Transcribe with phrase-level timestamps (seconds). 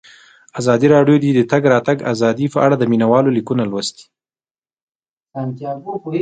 [0.59, 4.05] ازادي راډیو د د تګ راتګ ازادي په اړه د مینه والو لیکونه لوستي.